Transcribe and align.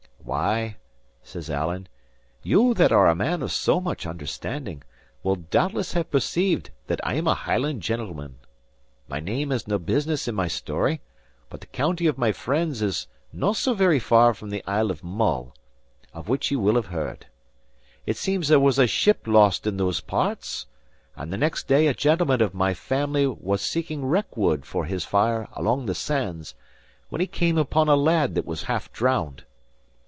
"Why," 0.23 0.77
says 1.23 1.49
Alan, 1.49 1.87
"you 2.41 2.73
that 2.75 2.93
are 2.93 3.09
a 3.09 3.15
man 3.15 3.41
of 3.41 3.51
so 3.51 3.81
much 3.81 4.05
understanding, 4.05 4.81
will 5.23 5.35
doubtless 5.35 5.91
have 5.91 6.11
perceived 6.11 6.69
that 6.87 7.01
I 7.05 7.15
am 7.15 7.27
a 7.27 7.33
Hieland 7.33 7.81
gentleman. 7.81 8.35
My 9.09 9.19
name 9.19 9.49
has 9.49 9.67
nae 9.67 9.75
business 9.75 10.29
in 10.29 10.35
my 10.35 10.47
story; 10.47 11.01
but 11.49 11.59
the 11.59 11.67
county 11.67 12.07
of 12.07 12.19
my 12.19 12.31
friends 12.31 12.81
is 12.81 13.07
no 13.33 13.51
very 13.51 13.99
far 13.99 14.33
from 14.33 14.51
the 14.51 14.63
Isle 14.65 14.89
of 14.89 15.03
Mull, 15.03 15.53
of 16.13 16.29
which 16.29 16.49
ye 16.49 16.55
will 16.55 16.75
have 16.75 16.87
heard. 16.87 17.25
It 18.05 18.15
seems 18.15 18.47
there 18.47 18.59
was 18.59 18.79
a 18.79 18.87
ship 18.87 19.27
lost 19.27 19.67
in 19.67 19.75
those 19.75 19.99
parts; 19.99 20.65
and 21.17 21.33
the 21.33 21.37
next 21.37 21.67
day 21.67 21.87
a 21.87 21.93
gentleman 21.93 22.41
of 22.41 22.53
my 22.53 22.73
family 22.73 23.27
was 23.27 23.61
seeking 23.61 24.05
wreck 24.05 24.37
wood 24.37 24.65
for 24.65 24.85
his 24.85 25.03
fire 25.03 25.49
along 25.53 25.87
the 25.87 25.95
sands, 25.95 26.55
when 27.09 27.19
he 27.19 27.27
came 27.27 27.57
upon 27.57 27.89
a 27.89 27.97
lad 27.97 28.35
that 28.35 28.45
was 28.45 28.63
half 28.63 28.93
drowned. 28.93 29.43